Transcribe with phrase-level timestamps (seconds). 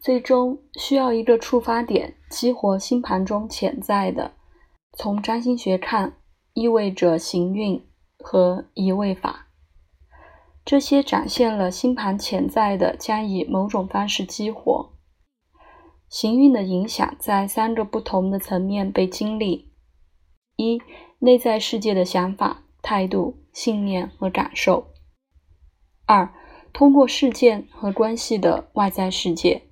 [0.00, 4.32] 最终需要一个触发点激活星盘中潜在的。
[4.96, 6.16] 从占星学看，
[6.54, 7.86] 意味着行运
[8.18, 9.48] 和移位法。
[10.64, 14.92] 这些展现了星盘潜在的将以某种方式激活。
[16.08, 19.70] 行运的影响在三个不同的层面被经历：
[20.56, 20.80] 一、
[21.18, 24.86] 内在世界的想法、态度、信念和感受；
[26.06, 26.32] 二、
[26.72, 29.69] 通过事件和关系的外在世界；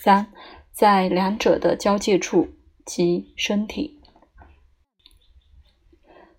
[0.00, 0.32] 三、
[0.70, 2.48] 在两者的交界处
[2.86, 4.00] 即身体。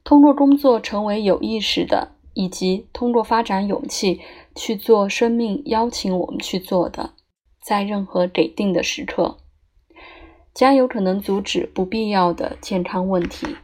[0.04, 2.16] 通过工作成为有意识的。
[2.36, 4.22] 以及通过发展勇气
[4.56, 7.14] 去做生命邀请我们去做的，
[7.62, 9.40] 在任何给定的时刻，
[10.54, 13.58] 将有可能阻止不必要的健康问题。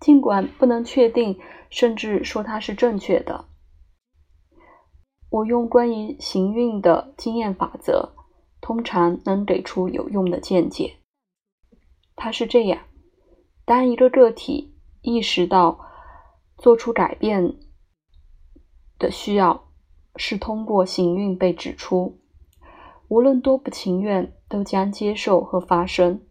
[0.00, 3.44] 尽管不能确定，甚至说它是正确的，
[5.28, 8.14] 我用关于行运的经验法则，
[8.62, 10.96] 通常能给出有用的见解。
[12.16, 12.84] 它是这样：
[13.66, 15.90] 当一个个体意识到。
[16.58, 17.56] 做出改变
[18.96, 19.72] 的需要
[20.14, 22.20] 是通过行运被指出，
[23.08, 26.24] 无论多不情愿，都将接受和发生。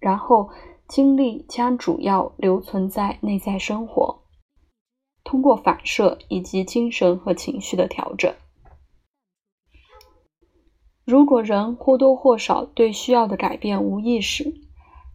[0.00, 0.50] 然后，
[0.88, 4.24] 精力将主要留存在内在生活，
[5.22, 8.34] 通过反射以及精神和情绪的调整。
[11.10, 14.54] 如果人或多或少对需要的改变无意识，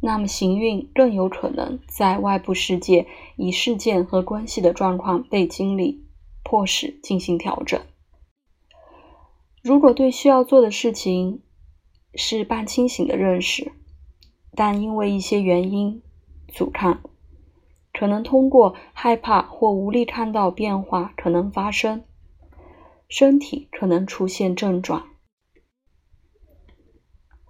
[0.01, 3.07] 那么，行运更有可能在外部世界
[3.37, 6.03] 以事件和关系的状况被经历，
[6.43, 7.79] 迫使进行调整。
[9.63, 11.41] 如果对需要做的事情
[12.13, 13.71] 是半清醒的认识，
[14.53, 16.01] 但因为一些原因
[16.49, 16.99] 阻抗，
[17.93, 22.03] 可能通过害怕或无力看到变化可能发生，
[23.07, 25.14] 身体可能出现症状。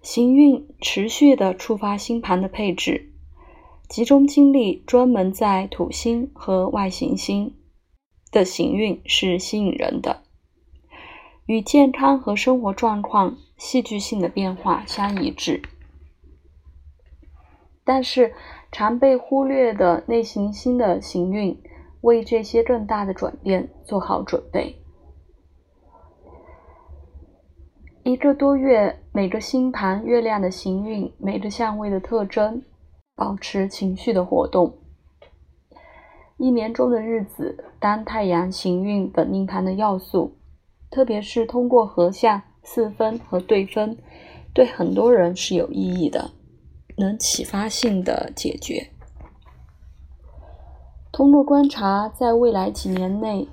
[0.06, 3.11] 行运持续的触发星盘的配置，
[3.90, 7.56] 集中精力专门在土星和外行星
[8.31, 10.22] 的行运是吸引人的，
[11.47, 15.63] 与健康和生活状况戏剧性的变化相一致。
[17.84, 18.35] 但是，
[18.72, 21.59] 常被忽略的内行星的行运
[22.02, 24.75] 为这些更大的转变做好准备。
[28.05, 32.61] 一个多月，每个星盘、月亮的行运、每个相位的特征，
[33.16, 34.77] 保持情绪的活动。
[36.38, 40.38] 一年中的日子，当太阳行运本命盘的要素，
[40.91, 43.97] 特别是通过合相、四分和对分，
[44.53, 46.29] 对很多人是有意义的，
[46.99, 48.91] 能启发性的解决。
[51.11, 53.47] 通过观察，在未来几年内，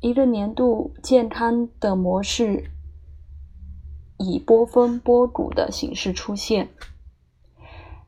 [0.00, 2.62] 一个年度健康的模式。
[4.18, 6.68] 以波峰波谷的形式出现。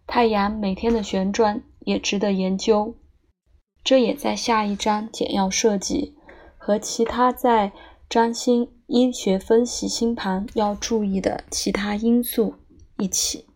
[0.07, 2.95] 太阳每天的旋转也值得研究，
[3.85, 6.17] 这也在下一章简要设计
[6.59, 7.73] 和其他在
[8.09, 12.55] 占星医学分析星盘要注意的其他因素
[12.99, 13.50] 一起。